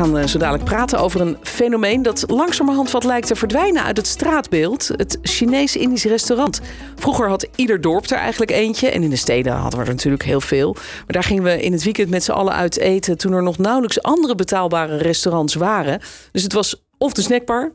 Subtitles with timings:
[0.00, 3.96] Gaan eh, zo dadelijk praten over een fenomeen dat langzamerhand wat lijkt te verdwijnen uit
[3.96, 4.88] het straatbeeld.
[4.96, 6.60] Het Chinees-Indisch restaurant.
[6.96, 8.90] Vroeger had ieder dorp er eigenlijk eentje.
[8.90, 10.72] En in de steden hadden we er natuurlijk heel veel.
[10.72, 13.18] Maar daar gingen we in het weekend met z'n allen uit eten.
[13.18, 16.00] toen er nog nauwelijks andere betaalbare restaurants waren.
[16.32, 17.72] Dus het was of de snackbar.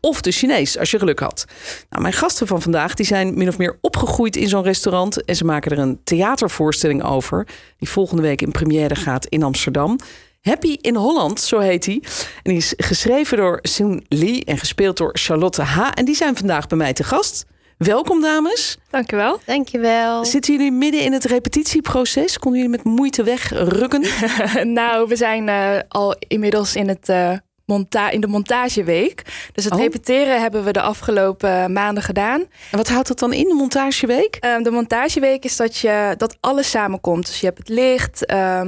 [0.00, 1.44] Of de Chinees, als je geluk had.
[1.90, 5.24] Nou, mijn gasten van vandaag die zijn min of meer opgegroeid in zo'n restaurant.
[5.24, 7.46] En ze maken er een theatervoorstelling over.
[7.78, 9.98] Die volgende week in première gaat in Amsterdam.
[10.46, 12.02] Happy in Holland, zo heet hij.
[12.42, 15.90] En die is geschreven door Soon Lee en gespeeld door Charlotte H.
[15.94, 17.44] En die zijn vandaag bij mij te gast.
[17.78, 18.78] Welkom, dames.
[18.90, 19.40] Dankjewel.
[19.44, 20.24] Dankjewel.
[20.24, 22.38] Zitten jullie midden in het repetitieproces?
[22.38, 24.04] Konden jullie met moeite wegrukken?
[24.78, 27.32] nou, we zijn uh, al inmiddels in, het, uh,
[27.66, 29.22] monta in de montageweek.
[29.52, 29.80] Dus het Oh.
[29.80, 32.40] repeteren hebben we de afgelopen maanden gedaan.
[32.70, 34.38] En wat houdt dat dan in, de montageweek?
[34.40, 37.26] Uh, de montageweek is dat, je, dat alles samenkomt.
[37.26, 38.60] Dus je hebt het licht, uh,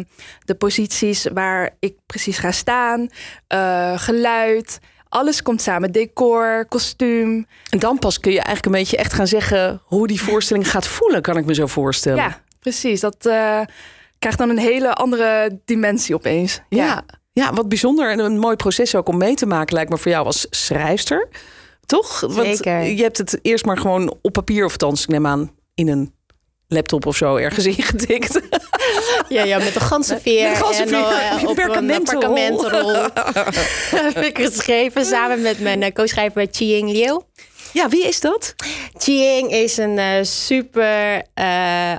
[0.45, 3.09] de posities waar ik precies ga staan,
[3.55, 4.79] uh, geluid.
[5.09, 5.93] Alles komt samen.
[5.93, 7.47] Decor, kostuum.
[7.71, 10.87] En dan pas kun je eigenlijk een beetje echt gaan zeggen hoe die voorstelling gaat
[10.87, 12.23] voelen, kan ik me zo voorstellen.
[12.23, 13.01] Ja, precies.
[13.01, 13.61] Dat uh,
[14.19, 16.61] krijgt dan een hele andere dimensie opeens.
[16.69, 16.85] Ja.
[16.85, 17.05] ja.
[17.39, 20.11] Ja, wat bijzonder en een mooi proces ook om mee te maken, lijkt me voor
[20.11, 21.29] jou als schrijfster.
[21.87, 22.21] Toch?
[22.21, 22.83] Want Zeker.
[22.83, 26.15] je hebt het eerst maar gewoon op papier, of althans, ik neem aan, in een
[26.69, 28.41] laptop of zo ergens ingetikt.
[29.29, 30.51] Ja, ja met een ganzenveer.
[30.51, 32.37] Met en, uh, op perkamentenrol.
[32.37, 32.93] een perkamentenrol.
[34.13, 37.21] heb ik geschreven samen met mijn uh, co-schrijver Chiying Liu.
[37.73, 38.55] Ja, wie is dat?
[38.97, 41.95] Chiying is een uh, super uh,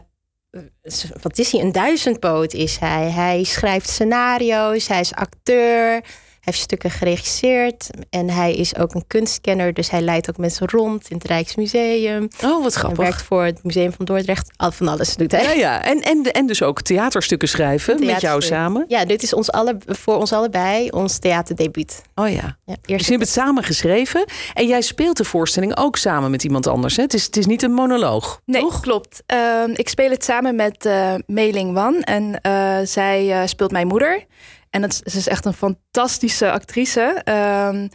[1.22, 1.62] wat is hij?
[1.62, 3.10] Een duizendpoot is hij.
[3.10, 6.04] Hij schrijft scenario's, hij is acteur,
[6.50, 11.10] heeft stukken geregisseerd en hij is ook een kunstkenner, dus hij leidt ook mensen rond
[11.10, 12.28] in het Rijksmuseum.
[12.44, 12.98] Oh, wat grappig.
[12.98, 14.52] Hij werkt voor het Museum van Dordrecht.
[14.56, 15.44] Al van alles doet hij.
[15.44, 15.84] Ja, ja.
[15.84, 18.86] En, en, en dus ook theaterstukken schrijven met jou samen.
[18.88, 22.02] Ja, dit is ons alle, voor ons allebei ons theaterdebuut.
[22.16, 22.58] Oh ja.
[22.66, 26.44] ja dus je hebt het samen geschreven en jij speelt de voorstelling ook samen met
[26.44, 26.96] iemand anders.
[26.96, 27.04] Hè?
[27.04, 28.42] Het, is, het is niet een monoloog.
[28.46, 28.80] Nee, toch?
[28.80, 29.24] klopt.
[29.34, 34.26] Uh, ik speel het samen met uh, Meiling Wan en uh, zij speelt mijn moeder.
[34.70, 37.22] En het, ze is echt een fantastische actrice.
[37.26, 37.88] Uh,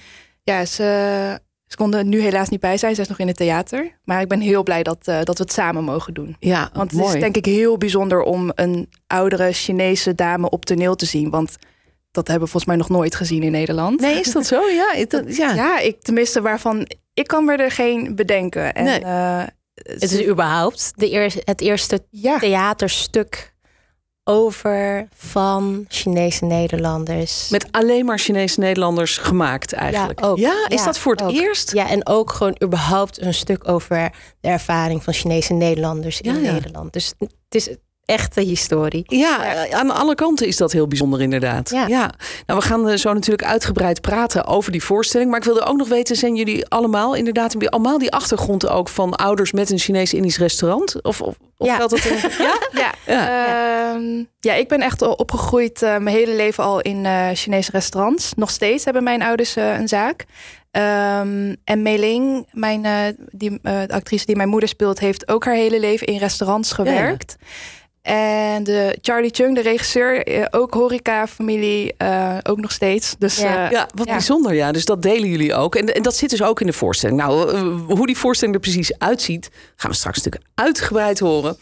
[0.43, 2.95] ja, ze, ze kon er nu helaas niet bij zijn.
[2.95, 3.99] Ze is nog in het theater.
[4.05, 6.37] Maar ik ben heel blij dat, uh, dat we het samen mogen doen.
[6.41, 7.15] Ja, Want het mooi.
[7.15, 11.31] is denk ik heel bijzonder om een oudere Chinese dame op toneel te zien.
[11.31, 11.57] Want
[12.11, 14.01] dat hebben we volgens mij nog nooit gezien in Nederland.
[14.01, 14.61] Nee, is dat zo?
[14.81, 15.55] Ja, dat, ja.
[15.55, 16.89] ja ik tenminste waarvan...
[17.15, 18.75] Ik kan me er geen bedenken.
[18.75, 19.01] En, nee.
[19.01, 19.43] uh,
[19.75, 22.39] het is überhaupt de eer, het eerste ja.
[22.39, 23.54] theaterstuk
[24.25, 27.49] over van Chinese Nederlanders.
[27.49, 30.21] Met alleen maar Chinese Nederlanders gemaakt eigenlijk.
[30.21, 30.39] Ja, ook.
[30.39, 31.33] ja is ja, dat voor het ook.
[31.33, 31.73] eerst?
[31.73, 36.53] Ja, en ook gewoon überhaupt een stuk over de ervaring van Chinese Nederlanders in ja,
[36.53, 36.93] Nederland.
[36.93, 39.03] Dus het is echte historie.
[39.07, 41.71] Ja, aan alle kanten is dat heel bijzonder inderdaad.
[41.71, 41.87] Ja.
[41.87, 42.13] ja.
[42.47, 45.31] Nou, we gaan zo natuurlijk uitgebreid praten over die voorstelling.
[45.31, 49.15] Maar ik wilde ook nog weten, zijn jullie allemaal inderdaad allemaal die achtergrond ook van
[49.15, 51.03] ouders met een Chinees-Indisch restaurant?
[51.03, 51.77] Of, of, of ja.
[51.77, 52.17] geldt dat in,
[52.47, 52.59] ja?
[52.73, 52.93] Ja.
[53.07, 53.95] Ja.
[53.95, 58.33] Uh, ja, ik ben echt opgegroeid uh, mijn hele leven al in uh, Chinese restaurants.
[58.37, 60.25] Nog steeds hebben mijn ouders uh, een zaak.
[60.71, 62.99] Um, en Meiling, mijn, uh,
[63.31, 67.37] die, de actrice die mijn moeder speelt, heeft ook haar hele leven in restaurants gewerkt.
[67.39, 67.47] Ja,
[68.05, 73.15] en de Charlie Chung, de regisseur, ook horeca-familie, uh, ook nog steeds.
[73.19, 73.65] Dus, ja.
[73.65, 74.13] Uh, ja, wat ja.
[74.13, 74.55] bijzonder.
[74.55, 75.75] Ja, dus dat delen jullie ook.
[75.75, 77.19] En, en, dat zit dus ook in de voorstelling.
[77.19, 77.57] Nou,
[77.87, 81.57] hoe die voorstelling er precies uitziet, gaan we straks natuurlijk uitgebreid horen.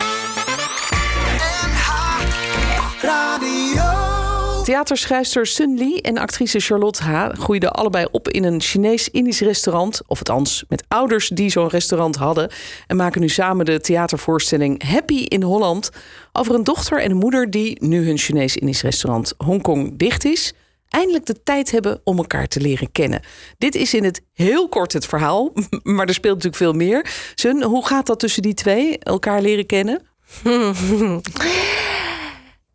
[4.73, 7.29] Theaterschrijfster Sun Lee en actrice Charlotte H.
[7.33, 10.01] groeiden allebei op in een Chinees-Indisch restaurant.
[10.07, 12.51] Of althans, met ouders die zo'n restaurant hadden.
[12.87, 15.91] En maken nu samen de theatervoorstelling Happy in Holland.
[16.33, 20.53] Over een dochter en een moeder die, nu hun Chinees-Indisch restaurant Hongkong dicht is,
[20.89, 23.23] eindelijk de tijd hebben om elkaar te leren kennen.
[23.59, 25.53] Dit is in het heel kort het verhaal,
[25.83, 27.11] maar er speelt natuurlijk veel meer.
[27.35, 30.03] Sun, hoe gaat dat tussen die twee, elkaar leren kennen?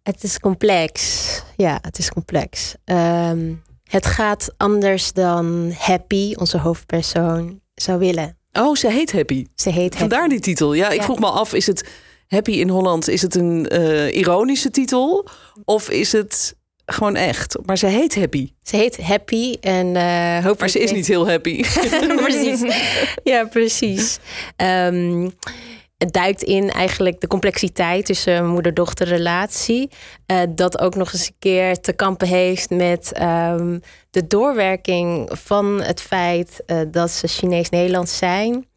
[0.07, 1.43] Het is complex.
[1.55, 2.75] Ja, het is complex.
[2.85, 8.37] Um, het gaat anders dan Happy, onze hoofdpersoon, zou willen.
[8.51, 9.45] Oh, ze heet Happy.
[9.55, 10.33] Ze heet Vandaar Happy.
[10.33, 10.73] die titel.
[10.73, 11.03] Ja, ik Ja.
[11.03, 11.89] vroeg me af, is het
[12.27, 15.27] Happy in Holland, is het een eh, ironische titel?
[15.65, 16.55] Of is het
[16.85, 17.57] gewoon echt?
[17.65, 18.51] Maar ze heet Happy.
[18.63, 20.59] Ze heet Happy en uh, hopelijk...
[20.59, 21.63] Maar ze is niet heel happy.
[22.23, 22.61] precies.
[23.23, 24.17] Ja, precies.
[24.57, 25.31] Um,
[25.97, 29.89] het duikt in eigenlijk de complexiteit tussen moeder-dochter relatie.
[30.27, 35.81] Uh, dat ook nog eens een keer te kampen heeft met um, de doorwerking van
[35.81, 38.67] het feit uh, dat ze Chinees-Nederlands zijn.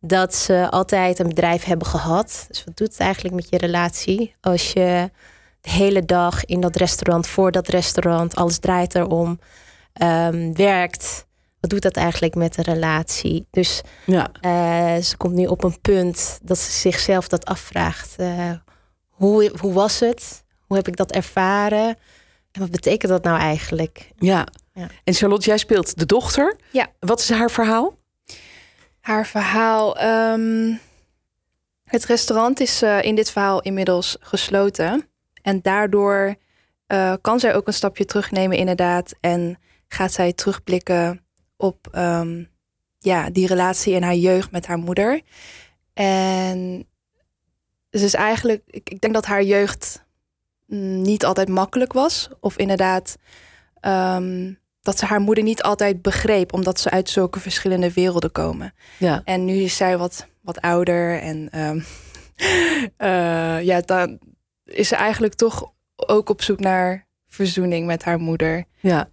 [0.00, 2.44] Dat ze altijd een bedrijf hebben gehad.
[2.48, 5.10] Dus wat doet het eigenlijk met je relatie als je
[5.60, 9.38] de hele dag in dat restaurant, voor dat restaurant, alles draait erom,
[10.02, 11.26] um, werkt
[11.64, 13.46] wat doet dat eigenlijk met de relatie?
[13.50, 14.30] Dus ja.
[14.40, 18.14] Uh, ze komt nu op een punt dat ze zichzelf dat afvraagt.
[18.20, 18.50] Uh,
[19.08, 20.44] hoe, hoe was het?
[20.66, 21.86] Hoe heb ik dat ervaren?
[22.52, 24.10] En wat betekent dat nou eigenlijk?
[24.16, 24.46] Ja.
[24.72, 24.88] ja.
[25.04, 26.56] En Charlotte, jij speelt de dochter.
[26.70, 26.86] Ja.
[27.00, 27.98] Wat is haar verhaal?
[29.00, 30.02] Haar verhaal.
[30.02, 30.80] Um,
[31.84, 35.08] het restaurant is uh, in dit verhaal inmiddels gesloten.
[35.42, 36.34] En daardoor
[37.20, 39.14] kan zij ook een stapje terugnemen, inderdaad.
[39.20, 39.58] En
[39.88, 41.23] gaat zij terugblikken
[41.64, 42.48] op um,
[42.98, 45.20] ja, die relatie in haar jeugd met haar moeder.
[45.92, 46.86] En
[47.90, 50.04] ze is eigenlijk, ik, ik denk dat haar jeugd
[51.02, 52.28] niet altijd makkelijk was.
[52.40, 53.16] Of inderdaad,
[53.80, 58.74] um, dat ze haar moeder niet altijd begreep, omdat ze uit zulke verschillende werelden komen.
[58.98, 59.22] Ja.
[59.24, 61.84] En nu is zij wat, wat ouder en um,
[62.98, 64.18] uh, ja, dan
[64.64, 68.64] is ze eigenlijk toch ook op zoek naar verzoening met haar moeder.
[68.80, 69.08] Ja.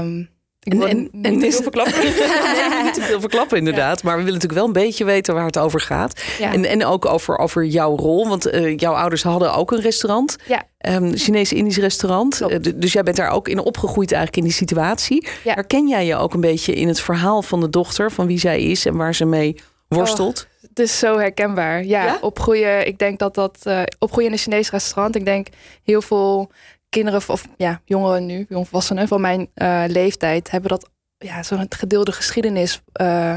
[0.00, 0.35] Um,
[0.66, 2.00] en, en, niet te veel verklappen.
[2.02, 4.02] nee, niet te veel verklappen, inderdaad.
[4.02, 6.20] Maar we willen natuurlijk wel een beetje weten waar het over gaat.
[6.40, 8.28] En, en ook over, over jouw rol.
[8.28, 10.36] Want uh, jouw ouders hadden ook een restaurant.
[10.46, 10.62] Ja.
[10.88, 12.42] Um, Chinees-Indisch restaurant.
[12.42, 15.26] Uh, dus jij bent daar ook in opgegroeid eigenlijk in die situatie.
[15.44, 15.54] Ja.
[15.54, 18.12] Herken jij je ook een beetje in het verhaal van de dochter?
[18.12, 20.46] Van wie zij is en waar ze mee worstelt?
[20.48, 21.84] Oh, het is zo herkenbaar.
[21.84, 22.18] Ja, ja?
[22.20, 22.86] opgroeien.
[22.86, 23.58] Ik denk dat dat...
[23.64, 25.16] Uh, opgroeien in een Chinees restaurant.
[25.16, 25.46] Ik denk
[25.82, 26.50] heel veel
[26.96, 32.12] kinderen of ja, jongeren nu, jongvolwassenen van mijn uh, leeftijd hebben dat ja, zo'n gedeelde
[32.12, 33.34] geschiedenis uh,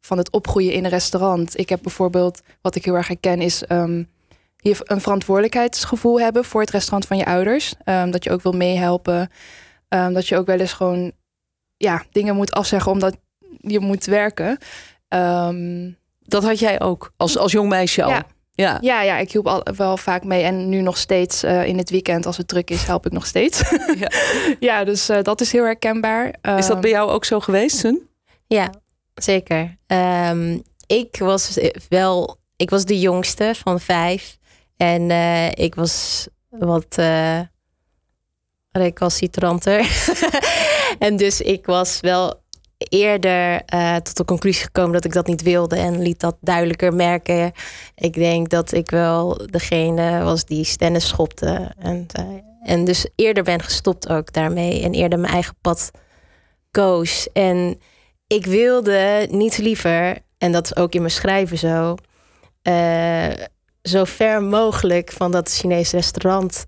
[0.00, 1.58] van het opgroeien in een restaurant.
[1.58, 4.08] Ik heb bijvoorbeeld, wat ik heel erg herken, is um,
[4.56, 7.74] hier een verantwoordelijkheidsgevoel hebben voor het restaurant van je ouders.
[7.84, 9.30] Um, dat je ook wil meehelpen.
[9.88, 11.12] Um, dat je ook wel eens gewoon
[11.76, 13.16] ja, dingen moet afzeggen omdat
[13.58, 14.58] je moet werken.
[16.22, 18.10] dat had jij ook als, als jong meisje al.
[18.10, 18.26] Ja.
[18.60, 18.78] Ja.
[18.80, 20.42] ja, ja, ik hielp al wel vaak mee.
[20.42, 23.26] En nu nog steeds uh, in het weekend, als het druk is, help ik nog
[23.26, 23.62] steeds.
[23.98, 24.10] ja.
[24.68, 26.34] ja, dus uh, dat is heel herkenbaar.
[26.56, 28.08] is dat bij jou ook zo geweest, Sun?
[28.46, 28.72] Ja,
[29.14, 29.76] zeker.
[29.86, 31.58] Um, ik was
[31.88, 34.38] wel, ik was de jongste van vijf.
[34.76, 36.98] En uh, ik was wat
[38.72, 40.04] recalcitranter.
[40.98, 42.40] en dus ik was wel
[42.90, 46.94] eerder uh, tot de conclusie gekomen dat ik dat niet wilde en liet dat duidelijker
[46.94, 47.52] merken.
[47.94, 51.74] Ik denk dat ik wel degene was die stennis schopte.
[51.78, 52.26] En, uh,
[52.62, 55.90] en dus eerder ben gestopt ook daarmee en eerder mijn eigen pad
[56.70, 57.28] koos.
[57.32, 57.78] En
[58.26, 61.94] ik wilde niet liever, en dat is ook in mijn schrijven zo,
[62.62, 63.30] uh,
[63.82, 66.66] zo ver mogelijk van dat Chinese restaurant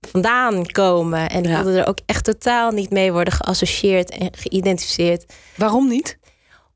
[0.00, 1.30] vandaan komen.
[1.30, 1.64] En ik ja.
[1.64, 5.32] er ook echt totaal niet mee worden geassocieerd en geïdentificeerd.
[5.56, 6.18] Waarom niet?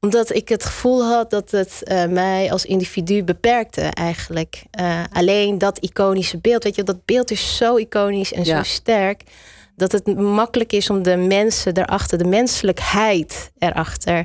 [0.00, 4.62] Omdat ik het gevoel had dat het uh, mij als individu beperkte eigenlijk.
[4.80, 8.56] Uh, alleen dat iconische beeld, weet je, dat beeld is zo iconisch en ja.
[8.56, 9.22] zo sterk.
[9.76, 14.24] Dat het makkelijk is om de mensen erachter, de menselijkheid erachter,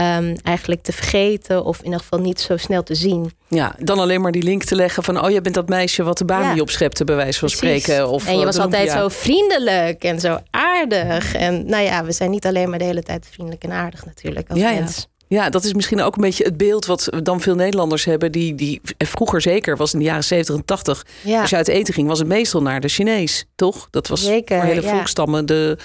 [0.00, 3.32] um, eigenlijk te vergeten of in ieder geval niet zo snel te zien.
[3.48, 6.18] Ja, dan alleen maar die link te leggen van oh, jij bent dat meisje wat
[6.18, 6.52] de baan ja.
[6.52, 7.82] niet opschepte, bij wijze van Precies.
[7.82, 8.08] spreken.
[8.08, 11.34] Of, en je was altijd zo vriendelijk en zo aardig.
[11.34, 14.50] En nou ja, we zijn niet alleen maar de hele tijd vriendelijk en aardig natuurlijk
[14.50, 14.96] als ja, mens.
[14.96, 15.08] Ja.
[15.36, 18.32] Ja, dat is misschien ook een beetje het beeld wat dan veel Nederlanders hebben.
[18.32, 21.06] Die, die vroeger zeker was in de jaren 70 en 80.
[21.22, 21.40] Ja.
[21.40, 23.88] Als je uit eten ging, was het meestal naar de Chinees, toch?
[23.90, 24.90] Dat was zeker, voor hele ja.
[24.90, 25.78] volkstammen de,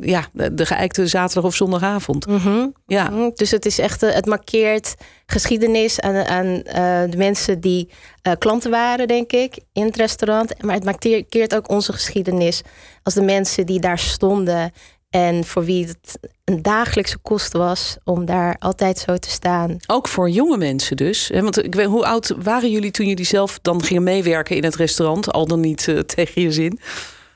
[0.00, 2.26] ja, de, geëikte zaterdag of zondagavond.
[2.26, 2.74] Mm -hmm.
[2.86, 3.10] ja.
[3.10, 3.32] Mm -hmm.
[3.34, 4.94] Dus het is echt, het markeert
[5.26, 6.62] geschiedenis aan, aan uh,
[7.10, 7.88] de mensen die
[8.22, 10.62] uh, klanten waren, denk ik, in het restaurant.
[10.62, 12.62] Maar het markeert ook onze geschiedenis
[13.02, 14.72] als de mensen die daar stonden
[15.12, 19.76] en voor wie het een dagelijkse kost was om daar altijd zo te staan.
[19.86, 21.30] Ook voor jonge mensen dus.
[21.34, 24.76] Want ik weet, hoe oud waren jullie toen jullie zelf dan gingen meewerken in het
[24.76, 25.32] restaurant?
[25.32, 26.80] Al dan niet uh, tegen je zin?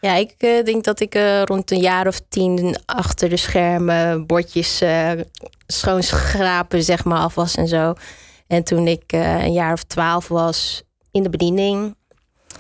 [0.01, 4.27] Ja, ik uh, denk dat ik uh, rond een jaar of tien achter de schermen
[4.27, 4.83] bordjes
[5.67, 7.95] schoonschrapen zeg maar af was en zo.
[8.47, 11.97] En toen ik een jaar of twaalf was in de bediening.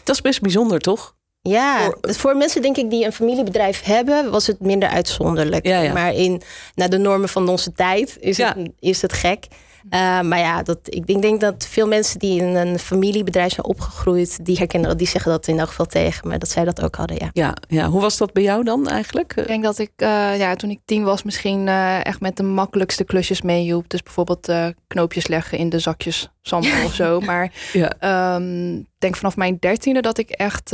[0.05, 1.15] Dat is best bijzonder, toch?
[1.49, 5.67] Ja, voor, voor, mensen denk ik die een familiebedrijf hebben, was het minder uitzonderlijk.
[5.67, 5.93] Ja, ja.
[5.93, 6.43] Maar in
[6.75, 8.55] naar de normen van onze tijd is, ja.
[8.57, 9.47] het, is het gek.
[9.91, 13.67] Uh, maar ja, dat, ik denk, denk, dat veel mensen die in een familiebedrijf zijn
[13.67, 16.83] opgegroeid, die herkennen dat, die zeggen dat in elk geval tegen me, dat zij dat
[16.83, 17.17] ook hadden.
[17.21, 17.31] Ja.
[17.33, 17.88] Ja, ja.
[17.88, 19.37] hoe was dat bij jou dan eigenlijk?
[19.37, 22.43] Ik denk dat ik, uh, ja, toen ik tien was, misschien uh, echt met de
[22.43, 23.88] makkelijkste klusjes meehielp.
[23.88, 24.53] Dus bijvoorbeeld
[24.87, 27.21] knoopjes leggen in de zakjes sambal of zo.
[27.26, 28.35] Maar ja.
[28.35, 30.71] um, denk vanaf mijn dertiende dat ik echt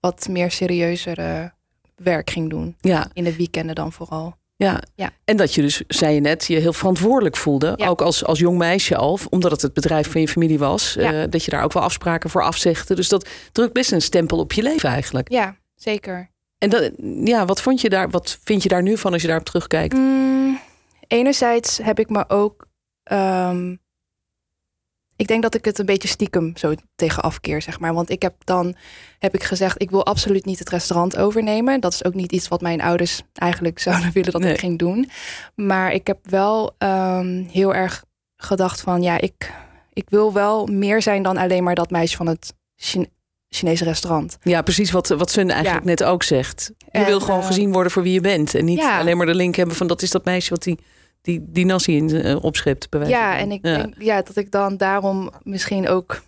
[0.00, 1.52] wat meer serieuzer
[1.96, 2.76] werk ging doen.
[2.80, 3.10] Ja.
[3.12, 4.36] In de weekenden dan vooral.
[4.58, 4.82] Ja.
[4.94, 7.78] ja, en dat je dus, zei je net, je heel verantwoordelijk voelde.
[7.78, 10.96] Ook als, als jong meisje al, omdat het het bedrijf van je familie was.
[10.96, 12.94] Uh, dat je daar ook wel afspraken voor afzegde.
[12.94, 15.30] Dus dat drukt best een stempel op je leven eigenlijk.
[15.30, 16.30] Ja, zeker.
[16.58, 16.90] En dat,
[17.24, 19.94] ja, wat, vond je daar, wat vind je daar nu van als je daarop terugkijkt?
[19.94, 20.60] Mm,
[21.06, 22.66] enerzijds heb ik me ook
[23.12, 23.78] um,
[25.16, 27.94] ik denk dat ik het een beetje stiekem zo tegen afkeer, zeg maar.
[27.94, 28.74] Want ik heb dan
[29.18, 31.80] heb ik gezegd, ik wil absoluut niet het restaurant overnemen.
[31.80, 35.10] Dat is ook niet iets wat mijn ouders eigenlijk zouden willen dat ik ging doen.
[35.54, 38.04] Maar ik heb wel um, heel erg
[38.36, 39.52] gedacht van, ja, ik,
[39.92, 42.54] ik wil wel meer zijn dan alleen maar dat meisje van het
[43.48, 44.36] Chinese restaurant.
[44.42, 46.72] Ja, precies wat, wat Sun eigenlijk net ook zegt.
[46.92, 48.54] Je wil gewoon uh, gezien worden voor wie je bent.
[48.54, 48.98] En niet ja.
[48.98, 50.78] alleen maar de link hebben van dat is dat meisje wat die
[51.20, 52.88] die, die nasi in uh, opschept.
[53.06, 56.22] Ja, en ik denk ja, dat ik dan daarom misschien ook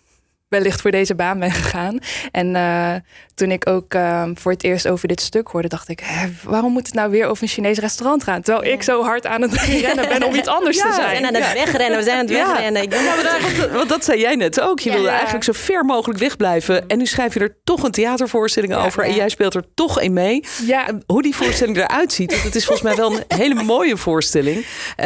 [0.49, 1.99] wellicht voor deze baan ben gegaan.
[2.31, 2.93] En uh,
[3.35, 6.71] toen ik ook uh, voor het eerst over dit stuk hoorde, dacht ik: hè, waarom
[6.71, 8.41] moet het nou weer over een Chinees restaurant gaan?
[8.41, 8.73] Terwijl ja.
[8.73, 9.53] ik zo hard aan het
[9.85, 11.09] rennen ben om iets anders ja, te zijn.
[11.09, 12.89] We zijn aan het wegrennen, we zijn aan het wegrennen.
[12.89, 14.79] Ja, want, want, dat zei jij net ook.
[14.79, 16.87] Je wilde eigenlijk zo ver mogelijk wegblijven.
[16.87, 19.03] En nu schrijf je er toch een theatervoorstelling over.
[19.03, 20.43] En jij speelt er toch in mee.
[20.65, 20.87] Ja.
[21.05, 24.57] Hoe die voorstelling eruit ziet, dat is volgens mij wel een hele mooie voorstelling.
[24.57, 25.05] Uh,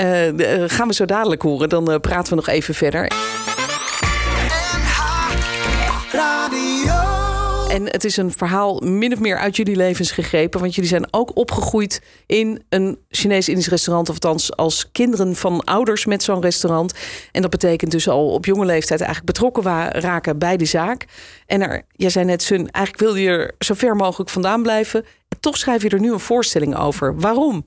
[0.67, 1.69] gaan we zo dadelijk horen.
[1.69, 3.11] Dan praten we nog even verder.
[7.73, 10.59] En het is een verhaal min of meer uit jullie levens gegrepen.
[10.59, 14.09] Want jullie zijn ook opgegroeid in een Chinees-Indisch restaurant.
[14.09, 16.93] Of althans als kinderen van ouders met zo'n restaurant.
[17.31, 21.05] En dat betekent dus al op jonge leeftijd eigenlijk betrokken raken bij de zaak.
[21.45, 25.05] En er, jij zei net, Sun, eigenlijk wilde je er zo ver mogelijk vandaan blijven.
[25.29, 27.19] En toch schrijf je er nu een voorstelling over.
[27.19, 27.65] Waarom?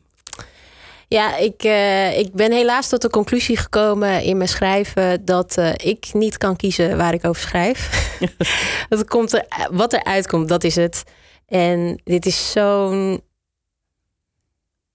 [1.08, 5.72] Ja, ik, uh, ik ben helaas tot de conclusie gekomen in mijn schrijven dat uh,
[5.76, 7.90] ik niet kan kiezen waar ik over schrijf.
[8.88, 11.02] dat komt er, wat er uitkomt, dat is het.
[11.46, 13.22] En dit is zo'n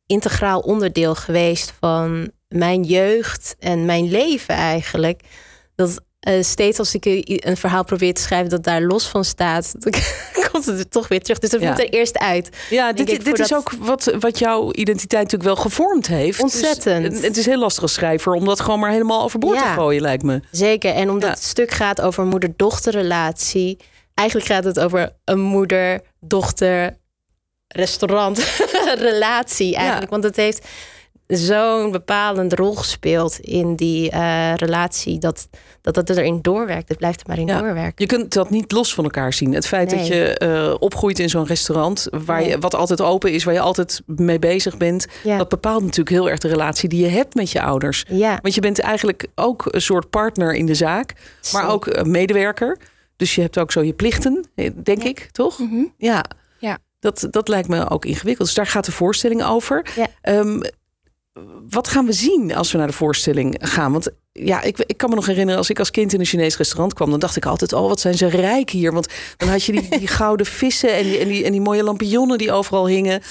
[0.05, 5.21] integraal onderdeel geweest van mijn jeugd en mijn leven eigenlijk.
[5.75, 9.73] Dat uh, steeds als ik een verhaal probeer te schrijven dat daar los van staat,
[9.83, 9.93] dan
[10.51, 11.39] komt het er toch weer terug.
[11.39, 12.49] Dus dat moet er eerst uit.
[12.69, 16.41] Ja, dit, dit is ook wat, wat jouw identiteit natuurlijk wel gevormd heeft.
[16.41, 17.11] Ontzettend.
[17.11, 19.79] Dus, het is heel lastig als schrijver om dat gewoon maar helemaal overboord ja, te
[19.79, 20.41] gooien, lijkt me.
[20.51, 20.93] Zeker.
[20.93, 23.77] En omdat het stuk gaat over moeder-dochterrelatie.
[24.13, 26.99] Eigenlijk gaat het over een moeder-dochter
[27.67, 30.11] restaurant-relatie eigenlijk.
[30.11, 30.67] Want het heeft
[31.37, 35.19] zo'n bepalende rol gespeeld in die uh, relatie.
[35.19, 35.47] Dat,
[35.81, 36.89] dat het erin doorwerkt.
[36.89, 37.59] Het blijft er maar in ja.
[37.59, 37.93] doorwerken.
[37.95, 39.53] Je kunt dat niet los van elkaar zien.
[39.53, 39.99] Het feit nee.
[39.99, 42.07] dat je uh, opgroeit in zo'n restaurant.
[42.25, 42.49] Waar nee.
[42.49, 43.43] je, wat altijd open is.
[43.43, 45.07] Waar je altijd mee bezig bent.
[45.23, 45.37] Ja.
[45.37, 48.05] Dat bepaalt natuurlijk heel erg de relatie die je hebt met je ouders.
[48.07, 48.39] Ja.
[48.41, 51.13] Want je bent eigenlijk ook een soort partner in de zaak.
[51.53, 52.77] Maar ook medewerker.
[53.15, 54.45] Dus je hebt ook zo je plichten,
[54.83, 55.59] denk ik, toch?
[55.59, 55.93] Mm -hmm.
[55.97, 56.25] Ja.
[56.59, 56.77] Ja.
[56.99, 58.47] Dat, dat lijkt me ook ingewikkeld.
[58.47, 59.85] Dus daar gaat de voorstelling over.
[59.95, 60.33] Ja.
[60.33, 60.61] Um,
[61.69, 63.91] wat gaan we zien als we naar de voorstelling gaan?
[63.91, 66.57] Want ja, ik, ik kan me nog herinneren, als ik als kind in een Chinees
[66.57, 68.93] restaurant kwam, dan dacht ik altijd: oh, wat zijn ze rijk hier?
[68.93, 69.07] Want
[69.37, 72.37] dan had je die, die gouden vissen en die, en, die, en die mooie lampionnen
[72.37, 73.21] die overal hingen.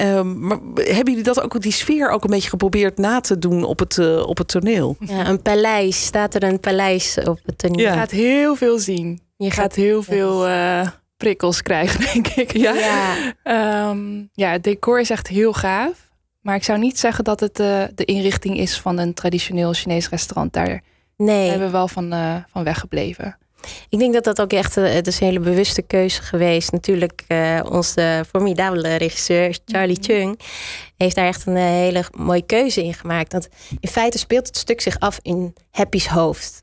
[0.00, 3.64] Um, maar hebben jullie dat ook, die sfeer ook een beetje geprobeerd na te doen
[3.64, 4.96] op het, uh, op het toneel?
[5.00, 6.04] Ja, een paleis.
[6.04, 7.86] Staat er een paleis op het toneel?
[7.86, 9.20] Je gaat heel veel zien.
[9.36, 12.56] Je gaat heel veel uh, prikkels krijgen, denk ik.
[12.56, 12.74] Ja,
[13.44, 13.88] ja.
[13.90, 16.05] Um, ja, het decor is echt heel gaaf.
[16.46, 20.08] Maar ik zou niet zeggen dat het uh, de inrichting is van een traditioneel Chinees
[20.08, 20.52] restaurant.
[20.52, 20.82] Daar
[21.16, 21.48] nee.
[21.48, 23.38] hebben we wel van, uh, van weggebleven.
[23.88, 26.72] Ik denk dat dat ook echt uh, het is een hele bewuste keuze geweest.
[26.72, 27.24] Natuurlijk,
[27.70, 30.16] onze formidabele regisseur Charlie mm -hmm.
[30.16, 30.40] Chung
[30.96, 33.32] heeft daar echt een hele mooie keuze in gemaakt.
[33.32, 33.48] Want
[33.80, 36.62] in feite speelt het stuk zich af in Happy's hoofd.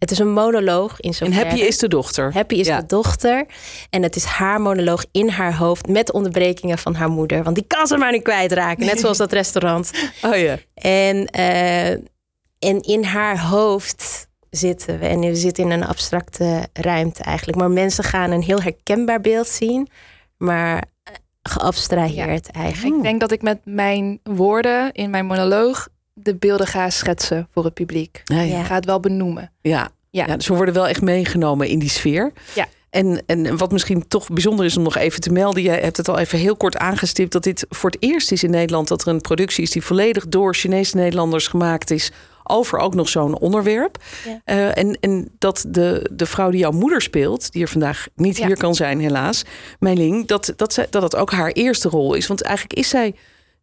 [0.00, 1.26] Het is een monoloog in zo'n.
[1.26, 2.32] En Happy is de dochter.
[2.32, 2.80] Happy is ja.
[2.80, 3.46] de dochter.
[3.90, 7.42] En het is haar monoloog in haar hoofd met onderbrekingen van haar moeder.
[7.42, 8.86] Want die kan ze maar niet kwijtraken.
[8.86, 9.90] Net zoals dat restaurant.
[10.22, 10.58] Oh ja.
[10.74, 11.90] En, uh,
[12.58, 15.06] en in haar hoofd zitten we.
[15.06, 17.58] En we zitten in een abstracte ruimte eigenlijk.
[17.58, 19.88] Maar mensen gaan een heel herkenbaar beeld zien.
[20.36, 20.84] Maar
[21.42, 22.60] geabstraheerd ja.
[22.60, 22.96] eigenlijk.
[22.96, 25.88] Ik denk dat ik met mijn woorden in mijn monoloog
[26.22, 28.22] de beelden ga schetsen voor het publiek.
[28.24, 28.62] Ja, ja.
[28.62, 29.52] Ga het wel benoemen.
[29.60, 29.90] Ja.
[30.10, 30.24] Ja.
[30.26, 32.32] ja, dus we worden wel echt meegenomen in die sfeer.
[32.54, 32.66] Ja.
[32.90, 35.62] En, en wat misschien toch bijzonder is om nog even te melden.
[35.62, 37.32] Jij hebt het al even heel kort aangestipt.
[37.32, 40.28] Dat dit voor het eerst is in Nederland dat er een productie is die volledig
[40.28, 42.12] door Chinese Nederlanders gemaakt is
[42.44, 43.98] over ook nog zo'n onderwerp.
[44.24, 44.40] Ja.
[44.44, 48.36] Eh, en, en dat de, de vrouw die jouw moeder speelt, die er vandaag niet
[48.36, 48.46] Ja.
[48.46, 49.44] hier kan zijn, helaas,
[49.78, 52.26] Meiling, dat, dat, zij, dat het ook haar eerste rol is.
[52.26, 53.14] Want eigenlijk is zij.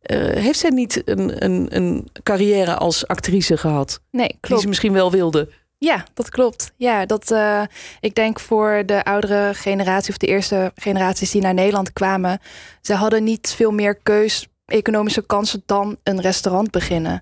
[0.07, 4.01] Eh, heeft zij niet een, een, een carrière als actrice gehad?
[4.11, 4.61] Nee, Die klopt.
[4.61, 5.49] ze misschien wel wilde.
[5.77, 6.71] Ja, dat klopt.
[6.75, 7.61] Ja, dat, eh,
[7.99, 12.39] ik denk voor de oudere generatie of de eerste generaties die naar Nederland kwamen,
[12.81, 17.21] ze hadden niet veel meer keus, economische kansen dan een restaurant beginnen.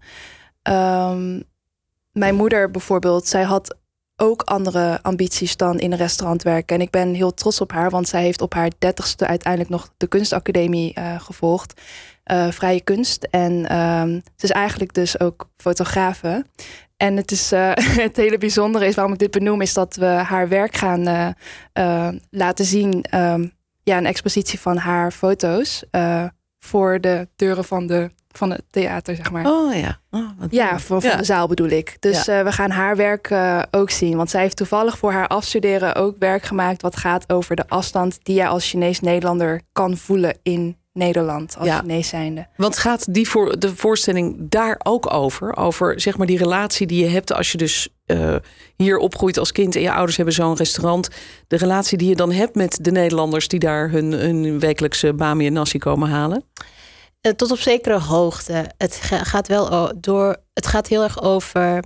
[0.61, 1.41] Ehm,
[2.11, 3.75] mijn moeder bijvoorbeeld, zij had
[4.17, 6.75] ook andere ambities dan in een restaurant werken.
[6.75, 9.89] En ik ben heel trots op haar, want zij heeft op haar dertigste uiteindelijk nog
[9.97, 11.81] de kunstacademie eh, gevolgd.
[12.25, 13.27] Eh, vrije kunst.
[13.31, 13.65] En
[14.35, 16.45] ze is eigenlijk dus ook fotografe.
[16.97, 17.71] En het, is, eh,
[18.05, 21.33] het hele bijzondere is waarom ik dit benoem, is dat we haar werk gaan
[21.73, 23.01] eh, laten zien.
[23.03, 23.47] ehm,
[23.83, 25.83] ja, een expositie van haar foto's
[26.59, 29.45] voor de deuren van, de, van het theater, zeg maar.
[29.45, 29.99] Oh ja.
[30.11, 31.17] Oh, Ja, van, van Ja.
[31.17, 31.97] de zaal bedoel ik.
[31.99, 33.31] Dus we gaan haar werk
[33.71, 34.17] ook zien.
[34.17, 36.81] Want zij heeft toevallig voor haar afstuderen ook werk gemaakt...
[36.81, 41.57] wat gaat over de afstand die je als Chinees-Nederlander kan voelen in Nederland.
[41.57, 41.79] Als Ja.
[41.79, 42.47] Chinees zijnde.
[42.57, 45.55] Want gaat die voor, de voorstelling daar ook over?
[45.57, 48.35] Over zeg maar die relatie die je hebt als je dus eh,
[48.75, 51.09] hier opgroeit als kind en je ouders hebben zo'n restaurant.
[51.47, 55.45] De relatie die je dan hebt met de Nederlanders die daar hun, hun wekelijkse bami
[55.47, 56.43] en nasi komen halen.
[57.21, 58.71] Eh, tot op zekere hoogte.
[58.77, 60.37] Het ga- gaat wel door.
[60.53, 61.83] Het gaat heel erg over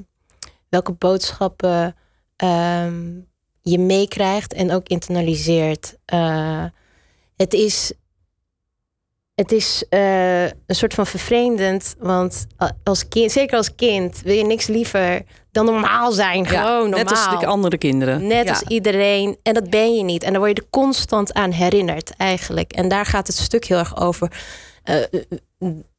[0.69, 1.95] welke boodschappen
[2.35, 3.03] ehm,
[3.61, 5.95] je meekrijgt en ook internaliseert.
[6.05, 6.63] Eh,
[7.35, 7.93] het is.
[9.39, 14.35] Het is eh, een soort van vervreemdend, want a- als kind, zeker als kind, wil
[14.35, 16.45] je niks liever dan normaal zijn.
[16.47, 16.99] Gewoon normaal.
[16.99, 18.27] Net als de andere kinderen.
[18.27, 18.49] Net Ja.
[18.51, 19.37] als iedereen.
[19.43, 20.23] En dat ben je niet.
[20.23, 22.71] En daar word je er constant aan herinnerd, eigenlijk.
[22.73, 24.31] En daar gaat het stuk heel erg over.
[24.83, 25.09] Eh, eh,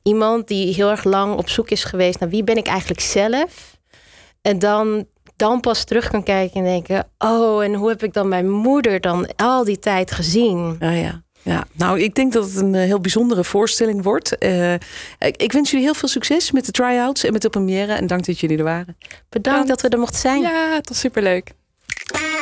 [0.03, 3.79] iemand die heel erg lang op zoek is geweest naar wie ben ik eigenlijk zelf.
[4.43, 5.07] En dan,
[5.37, 9.01] dan pas terug kan kijken en denken: oh, en hoe heb ik dan mijn moeder
[9.01, 10.77] dan al die tijd gezien?
[10.81, 11.23] Ja, ja.
[11.43, 14.39] Ja, nou, ik denk dat het een eh, heel bijzondere voorstelling wordt.
[14.39, 17.93] Eh, ik, ik wens jullie heel veel succes met de try-outs en met de première.
[17.93, 18.97] En dank dat jullie er waren.
[19.29, 20.41] Bedankt dat we er mochten zijn.
[20.41, 21.51] Ja, het was superleuk.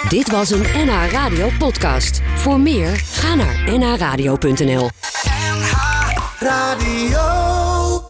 [0.09, 2.21] Dit was een NH Radio podcast.
[2.35, 4.90] Voor meer, ga naar nhradio.nl.
[6.38, 7.47] Radio.